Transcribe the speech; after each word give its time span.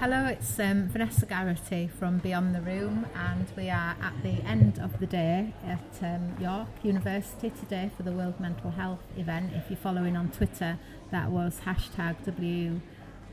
Hello, 0.00 0.26
it's 0.26 0.60
um, 0.60 0.86
Vanessa 0.86 1.26
Garrity 1.26 1.88
from 1.88 2.18
Beyond 2.18 2.54
the 2.54 2.60
Room, 2.60 3.04
and 3.16 3.50
we 3.56 3.68
are 3.68 3.96
at 4.00 4.12
the 4.22 4.40
end 4.46 4.78
of 4.78 5.00
the 5.00 5.06
day 5.06 5.52
at 5.66 5.80
um, 6.02 6.36
York 6.40 6.68
University 6.84 7.50
today 7.50 7.90
for 7.96 8.04
the 8.04 8.12
World 8.12 8.38
Mental 8.38 8.70
Health 8.70 9.00
event. 9.16 9.50
If 9.54 9.68
you're 9.68 9.76
following 9.76 10.16
on 10.16 10.30
Twitter, 10.30 10.78
that 11.10 11.32
was 11.32 11.62
hashtag 11.66 12.14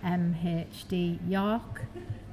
WMHD 0.03 1.19
York. 1.29 1.83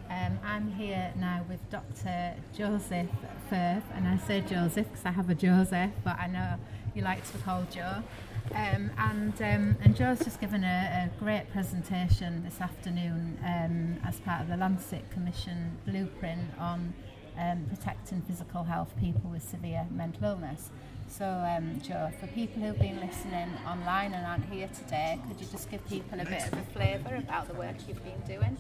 Um, 0.09 0.39
I'm 0.43 0.73
here 0.73 1.13
now 1.19 1.45
with 1.47 1.61
Dr. 1.69 2.33
Joseph 2.57 3.11
Firth, 3.51 3.85
and 3.95 4.09
I 4.09 4.17
say 4.17 4.41
Joseph 4.41 4.89
because 4.89 5.05
I 5.05 5.11
have 5.11 5.29
a 5.29 5.35
Joseph, 5.35 5.91
but 6.05 6.19
I 6.19 6.27
know 6.29 6.55
you 6.95 7.03
like 7.03 7.23
to 7.27 7.37
be 7.37 7.43
called 7.43 7.71
Joe. 7.71 8.03
Um, 8.51 8.91
and 8.99 9.41
um, 9.41 9.77
and 9.83 9.97
Joe's 9.97 10.19
just 10.19 10.41
given 10.41 10.65
a, 10.65 11.09
a 11.09 11.19
great 11.19 11.51
presentation 11.53 12.43
this 12.45 12.61
afternoon 12.61 13.39
um, 13.45 13.97
as 14.05 14.21
part 14.21 14.43
of 14.43 14.49
the 14.49 14.57
Lancet 14.57 15.09
Commission 15.11 15.79
blueprint 15.87 16.51
on 16.59 16.93
um, 17.39 17.65
protecting 17.69 18.21
physical 18.23 18.65
health 18.65 18.93
people 18.99 19.31
with 19.31 19.43
severe 19.43 19.87
mental 19.91 20.25
illness. 20.25 20.71
So, 21.19 21.27
um, 21.27 21.79
Joe, 21.87 22.11
for 22.19 22.27
people 22.29 22.63
who've 22.63 22.79
been 22.79 22.99
listening 22.99 23.51
online 23.67 24.15
and 24.15 24.25
aren't 24.25 24.47
here 24.47 24.67
today, 24.69 25.19
could 25.29 25.39
you 25.39 25.47
just 25.53 25.71
give 25.71 25.87
people 25.87 26.19
a 26.19 26.25
bit 26.25 26.43
of 26.51 26.55
a 26.55 26.63
flavour 26.73 27.17
about 27.17 27.49
the 27.49 27.55
work 27.55 27.75
you've 27.87 28.03
been 28.03 28.21
doing? 28.27 28.57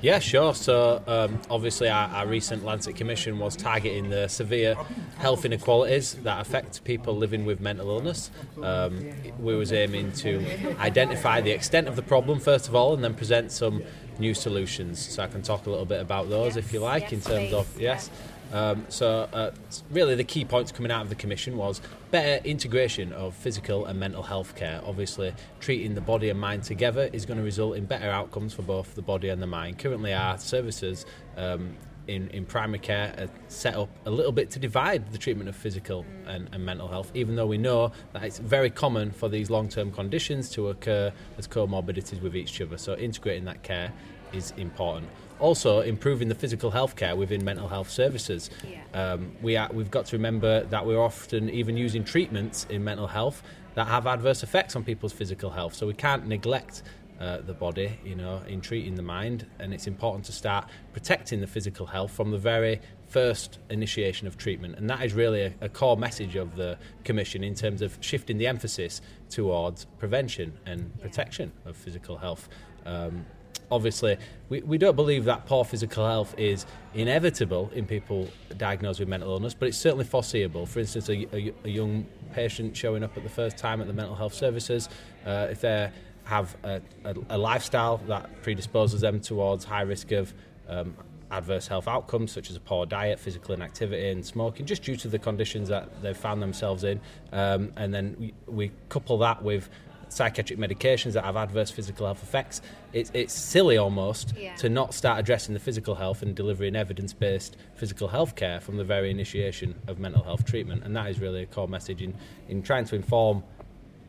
Yeah, 0.00 0.18
sure. 0.18 0.56
So, 0.56 1.04
um, 1.06 1.40
obviously, 1.48 1.88
our, 1.88 2.08
our 2.08 2.26
recent 2.26 2.64
Lancet 2.64 2.96
Commission 2.96 3.38
was 3.38 3.54
targeting 3.54 4.10
the 4.10 4.26
severe 4.26 4.74
health 5.18 5.44
inequalities 5.44 6.14
that 6.24 6.40
affect 6.40 6.82
people 6.82 7.16
living 7.16 7.44
with 7.44 7.60
mental 7.60 7.88
illness. 7.90 8.32
Um, 8.60 9.12
we 9.38 9.54
was 9.54 9.72
aiming 9.72 10.10
to 10.14 10.44
identify 10.80 11.42
the 11.42 11.52
extent 11.52 11.86
of 11.86 11.94
the 11.94 12.02
problem 12.02 12.40
first 12.40 12.66
of 12.66 12.74
all, 12.74 12.94
and 12.94 13.04
then 13.04 13.14
present 13.14 13.52
some 13.52 13.84
new 14.18 14.34
solutions. 14.34 14.98
So, 14.98 15.22
I 15.22 15.28
can 15.28 15.42
talk 15.42 15.66
a 15.66 15.70
little 15.70 15.86
bit 15.86 16.00
about 16.00 16.28
those 16.28 16.56
Yes, 16.56 16.66
if 16.66 16.72
you 16.72 16.80
like, 16.80 17.02
yes, 17.04 17.12
in 17.12 17.20
terms 17.20 17.50
please, 17.50 17.54
of 17.54 17.80
yes. 17.80 18.10
Um, 18.52 18.86
so, 18.88 19.28
uh, 19.32 19.50
really, 19.90 20.14
the 20.14 20.24
key 20.24 20.44
points 20.44 20.70
coming 20.72 20.92
out 20.92 21.02
of 21.02 21.08
the 21.08 21.14
commission 21.14 21.56
was 21.56 21.80
better 22.10 22.44
integration 22.44 23.12
of 23.12 23.34
physical 23.34 23.86
and 23.86 23.98
mental 23.98 24.22
health 24.22 24.54
care. 24.54 24.80
Obviously, 24.84 25.34
treating 25.60 25.94
the 25.94 26.00
body 26.00 26.30
and 26.30 26.38
mind 26.38 26.62
together 26.62 27.10
is 27.12 27.26
going 27.26 27.38
to 27.38 27.44
result 27.44 27.76
in 27.76 27.86
better 27.86 28.10
outcomes 28.10 28.54
for 28.54 28.62
both 28.62 28.94
the 28.94 29.02
body 29.02 29.28
and 29.28 29.42
the 29.42 29.46
mind. 29.46 29.78
Currently, 29.78 30.12
our 30.14 30.38
services 30.38 31.06
um, 31.36 31.74
in, 32.06 32.28
in 32.28 32.44
primary 32.44 32.78
care 32.78 33.14
are 33.18 33.28
set 33.48 33.74
up 33.74 33.88
a 34.04 34.10
little 34.10 34.32
bit 34.32 34.50
to 34.50 34.58
divide 34.58 35.10
the 35.12 35.18
treatment 35.18 35.48
of 35.48 35.56
physical 35.56 36.04
and, 36.26 36.48
and 36.52 36.64
mental 36.64 36.88
health, 36.88 37.10
even 37.14 37.36
though 37.36 37.46
we 37.46 37.58
know 37.58 37.92
that 38.12 38.22
it's 38.22 38.38
very 38.38 38.70
common 38.70 39.10
for 39.10 39.28
these 39.28 39.50
long 39.50 39.68
term 39.68 39.90
conditions 39.90 40.50
to 40.50 40.68
occur 40.68 41.12
as 41.38 41.48
comorbidities 41.48 42.20
with 42.20 42.36
each 42.36 42.60
other. 42.60 42.76
So, 42.76 42.96
integrating 42.96 43.44
that 43.46 43.62
care 43.62 43.92
is 44.34 44.52
important. 44.56 45.08
Also, 45.40 45.80
improving 45.80 46.28
the 46.28 46.34
physical 46.34 46.70
health 46.70 46.96
care 46.96 47.16
within 47.16 47.44
mental 47.44 47.68
health 47.68 47.90
services. 47.90 48.50
Yeah. 48.68 49.12
Um, 49.12 49.32
we 49.42 49.56
are, 49.56 49.68
we've 49.72 49.90
got 49.90 50.06
to 50.06 50.16
remember 50.16 50.64
that 50.64 50.86
we're 50.86 51.02
often 51.02 51.50
even 51.50 51.76
using 51.76 52.04
treatments 52.04 52.66
in 52.70 52.84
mental 52.84 53.06
health 53.06 53.42
that 53.74 53.88
have 53.88 54.06
adverse 54.06 54.42
effects 54.42 54.76
on 54.76 54.84
people's 54.84 55.12
physical 55.12 55.50
health. 55.50 55.74
So 55.74 55.86
we 55.86 55.94
can't 55.94 56.26
neglect 56.26 56.82
uh, 57.20 57.38
the 57.38 57.54
body, 57.54 57.98
you 58.04 58.14
know, 58.14 58.42
in 58.48 58.60
treating 58.60 58.94
the 58.94 59.02
mind, 59.02 59.46
and 59.58 59.72
it's 59.72 59.86
important 59.86 60.24
to 60.26 60.32
start 60.32 60.68
protecting 60.92 61.40
the 61.40 61.46
physical 61.46 61.86
health 61.86 62.10
from 62.10 62.30
the 62.30 62.38
very 62.38 62.80
first 63.08 63.58
initiation 63.70 64.26
of 64.26 64.36
treatment. 64.36 64.76
And 64.76 64.90
that 64.90 65.02
is 65.04 65.14
really 65.14 65.42
a, 65.42 65.54
a 65.60 65.68
core 65.68 65.96
message 65.96 66.34
of 66.36 66.56
the 66.56 66.76
Commission 67.04 67.44
in 67.44 67.54
terms 67.54 67.82
of 67.82 67.96
shifting 68.00 68.38
the 68.38 68.46
emphasis 68.46 69.00
towards 69.30 69.86
prevention 69.98 70.58
and 70.66 71.00
protection 71.00 71.52
of 71.64 71.76
physical 71.76 72.16
health. 72.16 72.48
Um, 72.84 73.24
obviously, 73.70 74.16
we, 74.48 74.62
we 74.62 74.78
don't 74.78 74.96
believe 74.96 75.24
that 75.24 75.46
poor 75.46 75.64
physical 75.64 76.06
health 76.06 76.34
is 76.38 76.66
inevitable 76.94 77.70
in 77.74 77.86
people 77.86 78.28
diagnosed 78.56 79.00
with 79.00 79.08
mental 79.08 79.30
illness, 79.30 79.54
but 79.54 79.68
it's 79.68 79.78
certainly 79.78 80.04
foreseeable. 80.04 80.66
For 80.66 80.80
instance, 80.80 81.08
a, 81.08 81.26
a, 81.34 81.52
a 81.64 81.68
young 81.68 82.06
patient 82.32 82.76
showing 82.76 83.02
up 83.02 83.16
at 83.16 83.22
the 83.22 83.28
first 83.28 83.56
time 83.56 83.80
at 83.80 83.86
the 83.86 83.92
mental 83.92 84.14
health 84.14 84.34
services, 84.34 84.88
uh, 85.26 85.48
if 85.50 85.60
they 85.60 85.90
have 86.24 86.56
a, 86.64 86.80
a, 87.28 87.36
lifestyle 87.36 87.98
that 88.08 88.42
predisposes 88.42 89.02
them 89.02 89.20
towards 89.20 89.64
high 89.64 89.82
risk 89.82 90.10
of 90.12 90.32
um, 90.68 90.96
adverse 91.30 91.66
health 91.66 91.86
outcomes 91.86 92.32
such 92.32 92.48
as 92.48 92.56
a 92.56 92.60
poor 92.60 92.86
diet, 92.86 93.18
physical 93.18 93.54
inactivity, 93.54 94.08
and 94.08 94.24
smoking, 94.24 94.64
just 94.64 94.82
due 94.82 94.96
to 94.96 95.08
the 95.08 95.18
conditions 95.18 95.68
that 95.68 96.02
they've 96.02 96.16
found 96.16 96.40
themselves 96.40 96.84
in. 96.84 97.00
Um, 97.32 97.72
and 97.76 97.92
then 97.92 98.16
we, 98.18 98.34
we 98.46 98.72
couple 98.88 99.18
that 99.18 99.42
with 99.42 99.68
psychiatric 100.12 100.58
medications 100.58 101.12
that 101.12 101.24
have 101.24 101.36
adverse 101.36 101.70
physical 101.70 102.06
health 102.06 102.22
effects. 102.22 102.60
It's, 102.92 103.10
it's 103.14 103.32
silly 103.32 103.76
almost 103.76 104.34
Yeah. 104.36 104.54
to 104.56 104.68
not 104.68 104.94
start 104.94 105.18
addressing 105.18 105.54
the 105.54 105.60
physical 105.60 105.94
health 105.94 106.22
and 106.22 106.34
delivering 106.34 106.76
evidence 106.76 107.12
based 107.12 107.56
physical 107.74 108.08
health 108.08 108.36
care 108.36 108.60
from 108.60 108.76
the 108.76 108.84
very 108.84 109.10
initiation 109.10 109.74
of 109.86 109.98
mental 109.98 110.22
health 110.22 110.44
treatment. 110.44 110.84
And 110.84 110.94
that 110.96 111.10
is 111.10 111.20
really 111.20 111.42
a 111.42 111.46
core 111.46 111.68
message 111.68 112.02
in, 112.02 112.14
in 112.48 112.62
trying 112.62 112.84
to 112.86 112.96
inform 112.96 113.42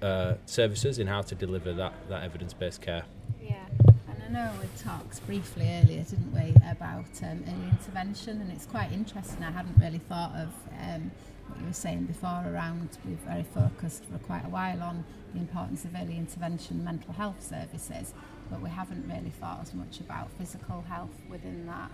uh, 0.01 0.35
services 0.45 0.99
in 0.99 1.07
how 1.07 1.21
to 1.21 1.35
deliver 1.35 1.73
that, 1.73 1.93
that 2.09 2.23
evidence 2.23 2.53
based 2.53 2.81
care. 2.81 3.03
I 4.25 4.31
know 4.31 4.51
we 4.59 4.67
talked 4.81 5.23
briefly 5.27 5.69
earlier, 5.83 6.01
didn't 6.01 6.33
we, 6.33 6.53
about 6.67 7.05
um, 7.21 7.43
early 7.47 7.69
intervention, 7.69 8.41
and 8.41 8.51
it's 8.51 8.65
quite 8.65 8.91
interesting. 8.91 9.43
I 9.43 9.51
hadn't 9.51 9.77
really 9.79 9.99
thought 9.99 10.31
of 10.31 10.49
um, 10.81 11.11
what 11.47 11.59
you 11.59 11.67
were 11.67 11.73
saying 11.73 12.05
before 12.05 12.43
around 12.47 12.89
we're 13.05 13.17
very 13.17 13.43
focused 13.43 14.03
for 14.05 14.17
quite 14.19 14.43
a 14.43 14.49
while 14.49 14.81
on 14.81 15.03
the 15.33 15.39
importance 15.39 15.85
of 15.85 15.91
early 15.95 16.17
intervention 16.17 16.83
mental 16.83 17.13
health 17.13 17.47
services, 17.47 18.15
but 18.49 18.61
we 18.61 18.69
haven't 18.69 19.07
really 19.07 19.29
thought 19.29 19.59
as 19.61 19.75
much 19.75 19.99
about 19.99 20.31
physical 20.39 20.83
health 20.89 21.21
within 21.29 21.67
that. 21.67 21.91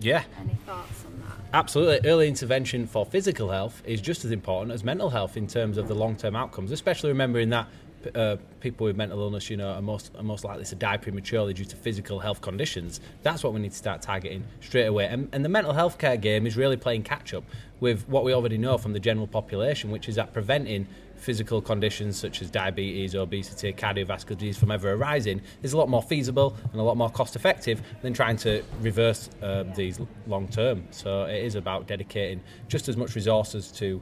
Yeah, 0.00 0.24
Any 0.38 0.54
thoughts 0.66 1.04
on 1.06 1.18
that? 1.26 1.38
Absolutely. 1.54 2.08
Early 2.08 2.28
intervention 2.28 2.86
for 2.86 3.06
physical 3.06 3.48
health 3.48 3.82
is 3.86 4.00
just 4.00 4.24
as 4.24 4.30
important 4.30 4.72
as 4.72 4.84
mental 4.84 5.10
health 5.10 5.36
in 5.36 5.46
terms 5.46 5.78
of 5.78 5.88
the 5.88 5.94
long 5.94 6.14
term 6.14 6.36
outcomes, 6.36 6.72
especially 6.72 7.08
remembering 7.08 7.48
that 7.48 7.68
uh, 8.14 8.36
people 8.60 8.86
with 8.86 8.96
mental 8.96 9.20
illness, 9.20 9.50
you 9.50 9.56
know, 9.56 9.72
are 9.72 9.82
most, 9.82 10.12
are 10.16 10.22
most 10.22 10.44
likely 10.44 10.64
to 10.64 10.74
die 10.74 10.96
prematurely 10.96 11.52
due 11.52 11.64
to 11.64 11.76
physical 11.76 12.18
health 12.18 12.40
conditions. 12.40 13.00
That's 13.22 13.42
what 13.42 13.52
we 13.52 13.60
need 13.60 13.72
to 13.72 13.76
start 13.76 14.02
targeting 14.02 14.44
straight 14.60 14.86
away. 14.86 15.06
And, 15.06 15.28
and 15.32 15.44
the 15.44 15.48
mental 15.48 15.72
health 15.72 15.98
care 15.98 16.16
game 16.16 16.46
is 16.46 16.56
really 16.56 16.76
playing 16.76 17.02
catch 17.02 17.34
up 17.34 17.44
with 17.80 18.08
what 18.08 18.24
we 18.24 18.32
already 18.32 18.58
know 18.58 18.78
from 18.78 18.92
the 18.92 19.00
general 19.00 19.26
population, 19.26 19.90
which 19.90 20.08
is 20.08 20.16
that 20.16 20.32
preventing 20.32 20.86
physical 21.16 21.60
conditions 21.60 22.16
such 22.16 22.42
as 22.42 22.50
diabetes, 22.50 23.14
obesity, 23.14 23.72
cardiovascular 23.72 24.38
disease 24.38 24.56
from 24.56 24.70
ever 24.70 24.92
arising 24.92 25.40
is 25.62 25.72
a 25.72 25.76
lot 25.76 25.88
more 25.88 26.02
feasible 26.02 26.56
and 26.72 26.80
a 26.80 26.82
lot 26.82 26.96
more 26.96 27.10
cost 27.10 27.36
effective 27.36 27.82
than 28.02 28.12
trying 28.12 28.36
to 28.36 28.62
reverse 28.80 29.28
uh, 29.42 29.64
these 29.74 30.00
long 30.26 30.46
term. 30.48 30.84
So 30.90 31.24
it 31.24 31.44
is 31.44 31.56
about 31.56 31.86
dedicating 31.86 32.40
just 32.68 32.88
as 32.88 32.96
much 32.96 33.14
resources 33.14 33.72
to 33.72 34.00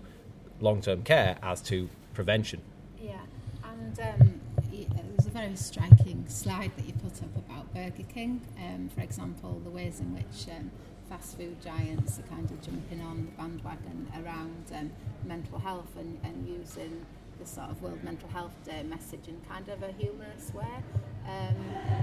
long 0.61 0.81
term 0.81 1.03
care 1.03 1.37
as 1.43 1.61
to 1.62 1.89
prevention. 2.15 2.61
Um, 3.99 4.41
it 4.73 4.89
was 5.17 5.27
a 5.27 5.31
very 5.31 5.57
striking 5.57 6.25
slide 6.29 6.71
that 6.77 6.84
you 6.84 6.93
put 6.93 7.23
up 7.23 7.34
about 7.37 7.73
Burger 7.73 8.03
King. 8.12 8.43
Um, 8.59 8.91
for 8.95 9.01
example, 9.01 9.61
the 9.65 9.71
ways 9.71 10.01
in 10.01 10.15
which 10.15 10.55
um, 10.55 10.71
fast 11.09 11.39
food 11.39 11.62
giants 11.62 12.19
are 12.19 12.23
kind 12.25 12.51
of 12.51 12.61
jumping 12.61 13.01
on 13.01 13.25
the 13.27 13.33
bandwagon 13.33 14.06
around 14.23 14.65
um, 14.75 14.91
mental 15.25 15.59
health 15.59 15.97
and, 15.99 16.19
and 16.25 16.47
using 16.47 17.06
the 17.39 17.47
sort 17.47 17.71
of 17.71 17.81
World 17.81 18.03
Mental 18.05 18.29
Health 18.29 18.53
Day 18.65 18.83
message 18.83 19.29
in 19.29 19.41
kind 19.49 19.67
of 19.69 19.83
a 19.83 19.93
humorous 19.93 20.53
way, 20.53 20.67
um, 21.27 21.55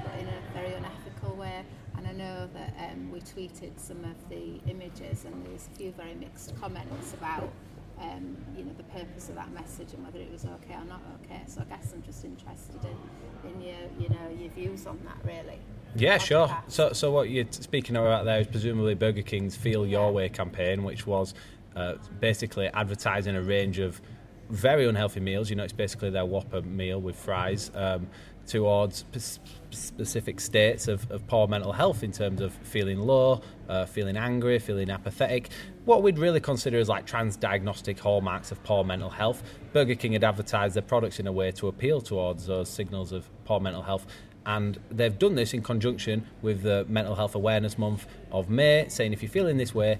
but 0.03 0.19
in 0.19 0.27
a 0.27 0.53
very 0.53 0.73
unethical 0.73 1.35
way. 1.35 1.63
And 1.97 2.07
I 2.07 2.11
know 2.11 2.49
that 2.53 2.73
um, 2.91 3.11
we 3.11 3.19
tweeted 3.19 3.77
some 3.77 4.03
of 4.03 4.29
the 4.29 4.59
images, 4.67 5.25
and 5.25 5.45
there 5.45 5.53
was 5.53 5.67
a 5.71 5.77
few 5.77 5.91
very 5.91 6.15
mixed 6.15 6.59
comments 6.59 7.13
about 7.13 7.51
um, 7.99 8.37
you 8.57 8.63
know, 8.63 8.71
the 8.77 8.83
purpose 8.83 9.29
of 9.29 9.35
that 9.35 9.51
message 9.53 9.93
and 9.93 10.03
whether 10.03 10.19
it 10.19 10.31
was 10.31 10.45
okay 10.45 10.75
or 10.75 10.85
not 10.85 11.01
okay. 11.23 11.41
So 11.47 11.61
I 11.61 11.65
guess 11.65 11.93
I'm 11.93 12.01
just 12.03 12.25
interested 12.25 12.79
in, 12.83 13.49
in 13.49 13.61
your, 13.61 13.75
you 13.99 14.09
know, 14.09 14.29
your 14.39 14.49
views 14.51 14.85
on 14.85 14.99
that, 15.05 15.17
really. 15.23 15.59
Yeah, 15.95 16.17
sure. 16.17 16.55
So, 16.67 16.91
so 16.93 17.11
what 17.11 17.29
you're 17.29 17.45
speaking 17.51 17.95
about 17.95 18.25
there 18.25 18.39
is 18.39 18.47
presumably 18.47 18.95
Burger 18.95 19.21
King's 19.21 19.55
Feel 19.55 19.85
Your 19.85 20.11
Way 20.11 20.29
campaign, 20.29 20.83
which 20.83 21.05
was 21.05 21.33
uh, 21.75 21.95
basically 22.19 22.67
advertising 22.67 23.35
a 23.35 23.41
range 23.41 23.79
of 23.79 24.01
very 24.49 24.87
unhealthy 24.87 25.19
meals. 25.19 25.49
You 25.49 25.55
know, 25.55 25.63
it's 25.63 25.73
basically 25.73 26.09
their 26.09 26.25
Whopper 26.25 26.61
meal 26.61 26.99
with 26.99 27.15
fries 27.15 27.71
um, 27.75 28.07
towards 28.47 29.05
sp- 29.17 29.41
specific 29.71 30.39
states 30.39 30.87
of, 30.87 31.09
of 31.11 31.25
poor 31.27 31.47
mental 31.47 31.71
health 31.71 32.03
in 32.03 32.11
terms 32.11 32.41
of 32.41 32.53
feeling 32.53 32.99
low, 32.99 33.41
uh, 33.69 33.85
feeling 33.85 34.17
angry, 34.17 34.59
feeling 34.59 34.89
apathetic. 34.89 35.49
What 35.85 36.03
we'd 36.03 36.19
really 36.19 36.39
consider 36.39 36.77
as 36.79 36.89
like 36.89 37.05
trans-diagnostic 37.05 37.99
hallmarks 37.99 38.51
of 38.51 38.63
poor 38.63 38.83
mental 38.83 39.09
health. 39.09 39.43
Burger 39.71 39.95
King 39.95 40.13
had 40.13 40.23
advertised 40.23 40.75
their 40.75 40.83
products 40.83 41.19
in 41.19 41.27
a 41.27 41.31
way 41.31 41.51
to 41.51 41.67
appeal 41.67 42.01
towards 42.01 42.45
those 42.45 42.69
signals 42.69 43.11
of 43.11 43.29
poor 43.45 43.59
mental 43.59 43.81
health 43.81 44.05
and 44.45 44.79
they've 44.91 45.17
done 45.17 45.35
this 45.35 45.53
in 45.53 45.61
conjunction 45.61 46.25
with 46.41 46.63
the 46.63 46.85
Mental 46.89 47.15
Health 47.15 47.35
Awareness 47.35 47.77
Month 47.77 48.07
of 48.31 48.49
May, 48.49 48.85
saying 48.89 49.13
if 49.13 49.21
you're 49.21 49.31
feeling 49.31 49.57
this 49.57 49.73
way, 49.73 49.99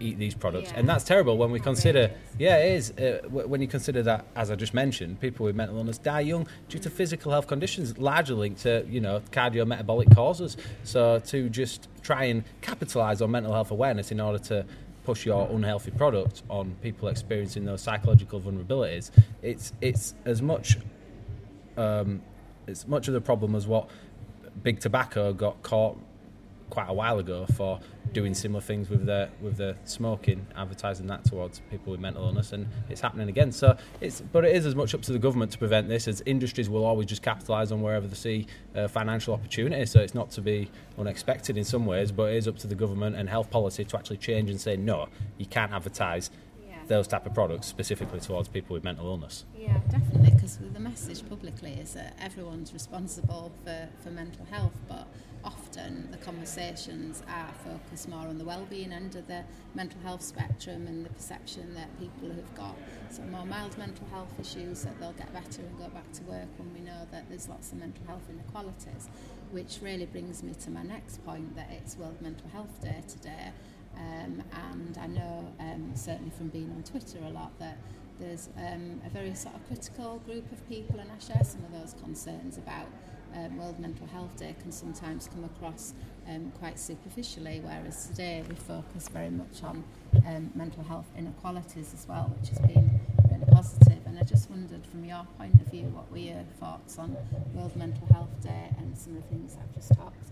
eat 0.00 0.18
these 0.18 0.34
products, 0.34 0.70
Yeah. 0.72 0.78
and 0.80 0.88
that's 0.88 1.04
terrible 1.04 1.36
when 1.38 1.50
we 1.50 1.60
consider. 1.60 2.10
Yeah, 2.38 2.56
it 2.56 2.72
is. 2.76 2.90
Uh, 2.92 3.20
w- 3.24 3.46
when 3.46 3.60
you 3.60 3.68
consider 3.68 4.02
that, 4.04 4.24
as 4.34 4.50
I 4.50 4.56
just 4.56 4.74
mentioned, 4.74 5.20
people 5.20 5.44
with 5.46 5.54
mental 5.54 5.76
illness 5.78 5.98
die 5.98 6.20
young 6.20 6.46
due 6.68 6.78
to 6.80 6.90
physical 6.90 7.30
health 7.32 7.46
conditions, 7.46 7.96
largely 7.98 8.36
linked 8.36 8.62
to 8.62 8.84
you 8.88 9.00
know 9.00 9.20
cardiometabolic 9.30 10.14
causes. 10.14 10.56
So 10.84 11.18
to 11.18 11.48
just 11.48 11.88
try 12.02 12.24
and 12.24 12.44
capitalise 12.62 13.20
on 13.22 13.30
mental 13.30 13.52
health 13.52 13.70
awareness 13.70 14.10
in 14.10 14.20
order 14.20 14.38
to 14.44 14.64
push 15.04 15.24
your 15.24 15.48
unhealthy 15.50 15.90
product 15.90 16.42
on 16.50 16.76
people 16.82 17.08
experiencing 17.08 17.64
those 17.64 17.80
psychological 17.80 18.40
vulnerabilities, 18.40 19.10
it's 19.42 19.72
it's 19.80 20.14
as 20.24 20.40
much 20.42 20.78
um, 21.76 22.22
it's 22.66 22.86
much 22.86 23.08
of 23.08 23.14
the 23.14 23.20
problem 23.20 23.54
as 23.54 23.66
what 23.66 23.88
big 24.62 24.80
tobacco 24.80 25.32
got 25.32 25.62
caught 25.62 25.96
quite 26.70 26.88
a 26.88 26.92
while 26.92 27.18
ago 27.18 27.46
for 27.54 27.80
doing 28.12 28.34
similar 28.34 28.60
things 28.60 28.88
with 28.88 29.04
their 29.06 29.28
with 29.40 29.56
their 29.56 29.76
smoking, 29.84 30.46
advertising 30.56 31.06
that 31.08 31.24
towards 31.24 31.60
people 31.70 31.90
with 31.90 32.00
mental 32.00 32.24
illness, 32.24 32.52
and 32.52 32.66
it's 32.88 33.00
happening 33.00 33.28
again. 33.28 33.52
So 33.52 33.76
it's 34.00 34.20
but 34.20 34.44
it 34.44 34.54
is 34.54 34.66
as 34.66 34.74
much 34.74 34.94
up 34.94 35.02
to 35.02 35.12
the 35.12 35.18
government 35.18 35.52
to 35.52 35.58
prevent 35.58 35.88
this 35.88 36.08
as 36.08 36.22
industries 36.26 36.70
will 36.70 36.84
always 36.84 37.06
just 37.06 37.22
capitalise 37.22 37.72
on 37.72 37.82
wherever 37.82 38.06
they 38.06 38.14
see 38.14 38.46
uh, 38.74 38.88
financial 38.88 39.34
opportunity. 39.34 39.84
So 39.86 40.00
it's 40.00 40.14
not 40.14 40.30
to 40.32 40.40
be 40.40 40.70
unexpected 40.98 41.56
in 41.56 41.64
some 41.64 41.86
ways, 41.86 42.12
but 42.12 42.32
it 42.32 42.36
is 42.36 42.48
up 42.48 42.58
to 42.58 42.66
the 42.66 42.74
government 42.74 43.16
and 43.16 43.28
health 43.28 43.50
policy 43.50 43.84
to 43.84 43.96
actually 43.98 44.18
change 44.18 44.50
and 44.50 44.60
say 44.60 44.76
no, 44.76 45.08
you 45.38 45.46
can't 45.46 45.72
advertise. 45.72 46.30
Those 46.90 47.06
type 47.06 47.24
of 47.24 47.32
products 47.32 47.68
specifically 47.68 48.18
towards 48.18 48.48
people 48.48 48.74
with 48.74 48.82
mental 48.82 49.06
illness. 49.06 49.44
Yeah, 49.56 49.78
definitely, 49.88 50.32
because 50.32 50.58
the 50.58 50.80
message 50.80 51.26
publicly 51.28 51.74
is 51.74 51.94
that 51.94 52.16
everyone's 52.20 52.72
responsible 52.72 53.52
for, 53.64 53.88
for 54.02 54.10
mental 54.10 54.44
health, 54.46 54.74
but 54.88 55.06
often 55.44 56.08
the 56.10 56.16
conversations 56.16 57.22
are 57.28 57.52
focused 57.64 58.08
more 58.08 58.26
on 58.26 58.38
the 58.38 58.44
well-being 58.44 58.92
end 58.92 59.14
of 59.14 59.28
the 59.28 59.44
mental 59.72 60.00
health 60.00 60.20
spectrum 60.20 60.88
and 60.88 61.06
the 61.06 61.10
perception 61.10 61.74
that 61.74 61.88
people 62.00 62.28
who've 62.28 62.54
got 62.56 62.74
some 63.08 63.30
more 63.30 63.46
mild 63.46 63.78
mental 63.78 64.06
health 64.08 64.32
issues 64.40 64.82
that 64.82 64.98
they'll 64.98 65.12
get 65.12 65.32
better 65.32 65.62
and 65.62 65.78
go 65.78 65.88
back 65.90 66.10
to 66.12 66.22
work 66.24 66.48
when 66.58 66.74
we 66.74 66.80
know 66.80 67.06
that 67.12 67.24
there's 67.28 67.48
lots 67.48 67.70
of 67.70 67.78
mental 67.78 68.04
health 68.08 68.28
inequalities, 68.28 69.08
which 69.52 69.78
really 69.80 70.06
brings 70.06 70.42
me 70.42 70.52
to 70.54 70.70
my 70.70 70.82
next 70.82 71.24
point 71.24 71.54
that 71.54 71.70
it's 71.70 71.96
World 71.96 72.20
Mental 72.20 72.48
Health 72.48 72.82
Day 72.82 73.00
today. 73.06 73.52
Um, 74.00 74.42
and 74.72 74.98
I 74.98 75.06
know 75.06 75.52
um, 75.60 75.92
certainly 75.94 76.30
from 76.30 76.48
being 76.48 76.70
on 76.74 76.82
Twitter 76.82 77.18
a 77.26 77.30
lot 77.30 77.58
that 77.58 77.76
there's 78.18 78.48
um, 78.56 79.00
a 79.06 79.10
very 79.10 79.34
sort 79.34 79.54
of 79.54 79.66
critical 79.66 80.18
group 80.26 80.50
of 80.52 80.68
people, 80.68 80.98
and 81.00 81.10
I 81.10 81.18
share 81.18 81.44
some 81.44 81.64
of 81.64 81.72
those 81.72 81.94
concerns 82.02 82.58
about 82.58 82.86
um, 83.34 83.58
World 83.58 83.78
Mental 83.78 84.06
Health 84.06 84.36
Day 84.36 84.54
can 84.60 84.72
sometimes 84.72 85.28
come 85.28 85.44
across 85.44 85.94
um, 86.28 86.52
quite 86.58 86.78
superficially, 86.78 87.60
whereas 87.64 88.06
today 88.06 88.42
we 88.48 88.54
focus 88.54 89.08
very 89.08 89.30
much 89.30 89.62
on 89.62 89.84
um, 90.26 90.50
mental 90.54 90.82
health 90.82 91.06
inequalities 91.16 91.94
as 91.94 92.06
well, 92.08 92.34
which 92.38 92.50
has 92.50 92.58
been 92.58 93.00
really 93.30 93.44
positive. 93.52 93.98
And 94.06 94.18
I 94.18 94.22
just 94.22 94.50
wondered, 94.50 94.84
from 94.86 95.04
your 95.04 95.26
point 95.38 95.54
of 95.54 95.68
view, 95.68 95.84
what 95.94 96.10
were 96.10 96.18
your 96.18 96.44
thoughts 96.58 96.98
on 96.98 97.16
World 97.54 97.76
Mental 97.76 98.06
Health 98.12 98.40
Day 98.42 98.70
and 98.78 98.96
some 98.96 99.16
of 99.16 99.22
the 99.22 99.28
things 99.28 99.56
I've 99.60 99.74
just 99.74 99.92
talked? 99.94 100.29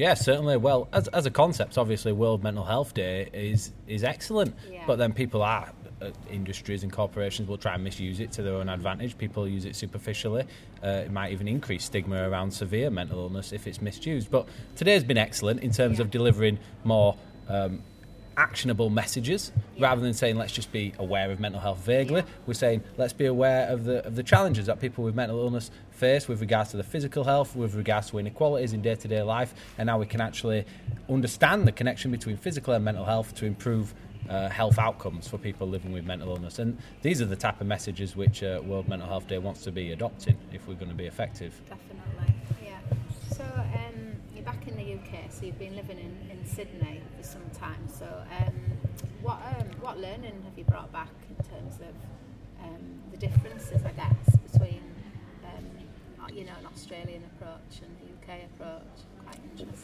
Yeah, 0.00 0.14
certainly. 0.14 0.56
Well, 0.56 0.88
as, 0.94 1.08
as 1.08 1.26
a 1.26 1.30
concept, 1.30 1.76
obviously, 1.76 2.12
World 2.12 2.42
Mental 2.42 2.64
Health 2.64 2.94
Day 2.94 3.28
is 3.34 3.72
is 3.86 4.02
excellent. 4.02 4.54
Yeah. 4.72 4.84
But 4.86 4.96
then 4.96 5.12
people 5.12 5.42
are 5.42 5.70
uh, 6.00 6.08
industries 6.30 6.82
and 6.82 6.90
corporations 6.90 7.46
will 7.46 7.58
try 7.58 7.74
and 7.74 7.84
misuse 7.84 8.18
it 8.18 8.32
to 8.32 8.42
their 8.42 8.54
own 8.54 8.70
advantage. 8.70 9.18
People 9.18 9.46
use 9.46 9.66
it 9.66 9.76
superficially. 9.76 10.44
Uh, 10.82 11.04
it 11.04 11.12
might 11.12 11.32
even 11.32 11.46
increase 11.46 11.84
stigma 11.84 12.26
around 12.30 12.50
severe 12.50 12.88
mental 12.88 13.18
illness 13.18 13.52
if 13.52 13.66
it's 13.66 13.82
misused. 13.82 14.30
But 14.30 14.48
today's 14.74 15.04
been 15.04 15.18
excellent 15.18 15.60
in 15.62 15.70
terms 15.70 15.98
Yeah. 15.98 16.04
of 16.06 16.10
delivering 16.10 16.58
more. 16.82 17.14
Um, 17.46 17.82
actionable 18.40 18.88
messages 18.88 19.52
rather 19.78 20.00
than 20.00 20.14
saying 20.14 20.36
let's 20.36 20.52
just 20.52 20.72
be 20.72 20.94
aware 20.98 21.30
of 21.30 21.38
mental 21.38 21.60
health 21.60 21.78
vaguely. 21.80 22.24
We're 22.46 22.54
saying 22.54 22.82
let's 22.96 23.12
be 23.12 23.26
aware 23.26 23.68
of 23.68 23.84
the 23.84 24.04
of 24.06 24.16
the 24.16 24.22
challenges 24.22 24.66
that 24.66 24.80
people 24.80 25.04
with 25.04 25.14
mental 25.14 25.38
illness 25.38 25.70
face 25.90 26.26
with 26.26 26.40
regards 26.40 26.70
to 26.70 26.78
the 26.78 26.82
physical 26.82 27.24
health 27.24 27.54
with 27.54 27.74
regards 27.74 28.08
to 28.10 28.18
inequalities 28.18 28.72
in 28.72 28.80
day-to-day 28.80 29.20
life 29.20 29.52
and 29.76 29.86
now 29.86 29.98
we 29.98 30.06
can 30.06 30.22
actually 30.22 30.64
understand 31.10 31.68
the 31.68 31.72
connection 31.72 32.10
between 32.10 32.38
physical 32.38 32.72
and 32.72 32.82
mental 32.82 33.04
health 33.04 33.34
to 33.34 33.44
improve 33.44 33.94
uh, 34.30 34.48
health 34.48 34.78
outcomes 34.78 35.28
for 35.28 35.36
people 35.36 35.68
living 35.68 35.92
with 35.92 36.04
mental 36.04 36.30
illness. 36.30 36.58
And 36.58 36.78
these 37.02 37.20
are 37.20 37.26
the 37.26 37.36
type 37.36 37.60
of 37.60 37.66
messages 37.66 38.16
which 38.16 38.42
uh, 38.42 38.60
World 38.64 38.88
Mental 38.88 39.08
Health 39.08 39.26
Day 39.26 39.38
wants 39.38 39.62
to 39.64 39.72
be 39.72 39.92
adopting 39.92 40.36
if 40.52 40.66
we're 40.68 40.74
going 40.74 40.90
to 40.90 40.96
be 40.96 41.06
effective. 41.06 41.60
Definitely, 41.68 42.34
yeah. 42.64 42.78
So 43.36 43.44
um, 43.44 44.16
you're 44.34 44.44
UK, 45.00 45.30
so 45.30 45.46
you've 45.46 45.58
been 45.58 45.76
living 45.76 45.98
in, 45.98 46.30
in 46.30 46.46
Sydney 46.46 47.00
for 47.16 47.22
some 47.22 47.42
time. 47.58 47.86
So 47.88 48.06
um, 48.06 48.54
what 49.22 49.38
um, 49.58 49.66
what 49.80 49.98
learning 49.98 50.42
have 50.44 50.56
you 50.56 50.64
brought 50.64 50.92
back 50.92 51.10
in 51.28 51.44
terms 51.44 51.76
of 51.76 51.94
um, 52.64 53.00
the 53.10 53.16
differences, 53.16 53.82
I 53.84 53.92
guess, 53.92 54.36
between 54.52 54.82
um, 55.44 55.64
you 56.34 56.44
know 56.44 56.52
an 56.58 56.66
Australian 56.72 57.22
approach 57.34 57.82
and 57.82 57.96
the 57.98 58.32
UK 58.32 58.44
approach? 58.54 58.98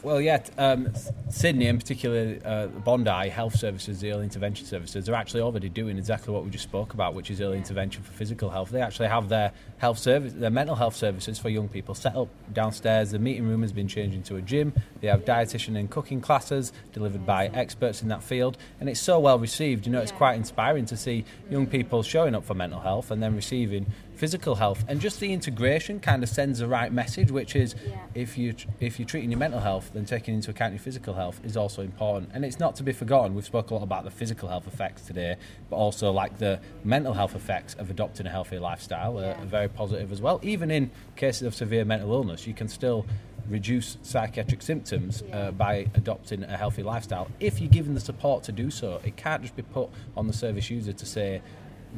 Well, 0.03 0.21
yeah, 0.21 0.43
um, 0.57 0.93
Sydney 1.29 1.67
in 1.67 1.77
particular, 1.77 2.39
uh, 2.45 2.67
Bondi 2.67 3.29
Health 3.29 3.55
Services, 3.57 3.99
the 3.99 4.11
early 4.11 4.23
intervention 4.23 4.65
services, 4.65 5.09
are 5.09 5.15
actually 5.15 5.41
already 5.41 5.69
doing 5.69 5.97
exactly 5.97 6.33
what 6.33 6.43
we 6.43 6.49
just 6.49 6.63
spoke 6.63 6.93
about, 6.93 7.13
which 7.13 7.31
is 7.31 7.41
early 7.41 7.57
intervention 7.57 8.03
for 8.03 8.11
physical 8.13 8.49
health. 8.49 8.69
They 8.69 8.81
actually 8.81 9.07
have 9.09 9.27
their 9.27 9.51
health 9.79 9.97
service, 9.97 10.33
their 10.33 10.51
mental 10.51 10.75
health 10.75 10.95
services 10.95 11.39
for 11.39 11.49
young 11.49 11.67
people 11.67 11.95
set 11.95 12.15
up 12.15 12.29
downstairs. 12.53 13.11
The 13.11 13.19
meeting 13.19 13.47
room 13.47 13.63
has 13.63 13.71
been 13.71 13.87
changed 13.87 14.15
into 14.15 14.35
a 14.35 14.41
gym. 14.41 14.73
They 15.01 15.07
have 15.07 15.25
dietitian 15.25 15.77
and 15.77 15.89
cooking 15.89 16.21
classes 16.21 16.73
delivered 16.93 17.25
by 17.25 17.47
experts 17.47 18.01
in 18.01 18.07
that 18.09 18.23
field, 18.23 18.57
and 18.79 18.87
it's 18.87 19.01
so 19.01 19.19
well 19.19 19.39
received. 19.39 19.85
You 19.85 19.91
know, 19.91 20.01
it's 20.01 20.11
quite 20.11 20.35
inspiring 20.35 20.85
to 20.85 20.97
see 20.97 21.25
young 21.49 21.67
people 21.67 22.03
showing 22.03 22.35
up 22.35 22.45
for 22.45 22.53
mental 22.53 22.79
health 22.79 23.11
and 23.11 23.21
then 23.21 23.35
receiving 23.35 23.87
physical 24.17 24.55
health, 24.55 24.83
and 24.87 24.99
just 24.99 25.19
the 25.19 25.31
integration 25.31 25.99
kind 25.99 26.23
of 26.23 26.29
sends 26.29 26.59
the 26.59 26.67
right 26.67 26.91
message, 26.91 27.31
which 27.31 27.55
is 27.55 27.75
Yeah. 27.87 27.95
if 28.15 28.37
you 28.37 28.55
if 28.79 28.99
you're 28.99 29.05
treating 29.07 29.29
your 29.31 29.39
mental 29.39 29.59
health, 29.59 29.91
then 29.93 30.05
taking 30.05 30.33
into 30.33 30.49
account 30.51 30.73
your 30.73 30.79
physical 30.79 31.13
health 31.13 31.39
is 31.43 31.55
also 31.55 31.81
important. 31.83 32.31
And 32.33 32.43
it's 32.43 32.59
not 32.59 32.75
to 32.77 32.83
be 32.83 32.91
forgotten. 32.93 33.35
We've 33.35 33.45
spoken 33.45 33.73
a 33.73 33.75
lot 33.77 33.83
about 33.83 34.03
the 34.03 34.11
physical 34.11 34.49
health 34.49 34.67
effects 34.67 35.03
today, 35.03 35.35
but 35.69 35.75
also 35.77 36.11
like 36.11 36.37
the 36.39 36.59
mental 36.83 37.13
health 37.13 37.35
effects 37.35 37.75
of 37.75 37.89
adopting 37.91 38.25
a 38.25 38.29
healthy 38.29 38.57
lifestyle 38.59 39.13
Yeah. 39.21 39.27
are, 39.37 39.41
are 39.43 39.45
very 39.45 39.69
positive 39.69 40.11
as 40.11 40.21
well. 40.21 40.39
Even 40.41 40.71
in 40.71 40.89
cases 41.15 41.43
of 41.43 41.53
severe 41.55 41.85
mental 41.85 42.11
illness, 42.11 42.47
you 42.47 42.53
can 42.55 42.67
still 42.67 43.05
reduce 43.47 43.97
psychiatric 44.01 44.61
symptoms 44.61 45.23
Yeah. 45.29 45.37
uh, 45.37 45.51
by 45.51 45.85
adopting 45.93 46.43
a 46.43 46.57
healthy 46.57 46.83
lifestyle 46.83 47.27
if 47.39 47.61
you're 47.61 47.69
given 47.69 47.93
the 47.93 48.01
support 48.01 48.43
to 48.45 48.51
do 48.51 48.69
so. 48.71 48.99
It 49.05 49.15
can't 49.15 49.41
just 49.43 49.55
be 49.55 49.61
put 49.61 49.89
on 50.17 50.27
the 50.27 50.33
service 50.33 50.69
user 50.69 50.91
to 50.91 51.05
say, 51.05 51.41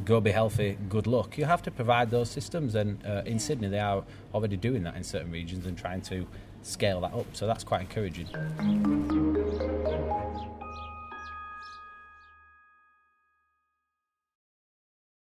go 0.05 0.19
be 0.21 0.31
healthy, 0.31 0.77
good 0.89 1.07
luck. 1.07 1.37
You 1.37 1.45
have 1.45 1.61
to 1.63 1.71
provide 1.71 2.09
those 2.09 2.29
systems, 2.29 2.75
and 2.75 3.03
uh, 3.05 3.23
in 3.25 3.33
Yeah. 3.33 3.37
Sydney, 3.39 3.67
they 3.69 3.79
are 3.79 4.03
already 4.33 4.57
doing 4.57 4.83
that 4.83 4.95
in 4.95 5.03
certain 5.03 5.31
regions 5.31 5.65
and 5.65 5.77
trying 5.77 6.01
to 6.03 6.25
scale 6.63 7.01
that 7.01 7.13
up. 7.13 7.25
So 7.33 7.47
that's 7.47 7.63
quite 7.63 7.81
encouraging. 7.81 8.27